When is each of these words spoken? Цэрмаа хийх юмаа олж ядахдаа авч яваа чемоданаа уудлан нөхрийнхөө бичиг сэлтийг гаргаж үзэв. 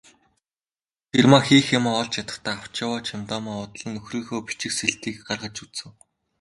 Цэрмаа 1.11 1.41
хийх 1.47 1.65
юмаа 1.79 1.97
олж 2.01 2.13
ядахдаа 2.21 2.55
авч 2.57 2.73
яваа 2.85 2.99
чемоданаа 3.07 3.55
уудлан 3.59 3.91
нөхрийнхөө 3.95 4.39
бичиг 4.47 4.71
сэлтийг 4.79 5.15
гаргаж 5.27 5.55
үзэв. 5.63 5.91